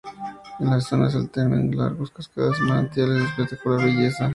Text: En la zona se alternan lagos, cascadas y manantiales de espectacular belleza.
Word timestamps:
En 0.59 0.67
la 0.71 0.79
zona 0.81 1.11
se 1.11 1.17
alternan 1.19 1.69
lagos, 1.77 2.09
cascadas 2.09 2.57
y 2.57 2.63
manantiales 2.63 3.19
de 3.19 3.25
espectacular 3.25 3.85
belleza. 3.85 4.29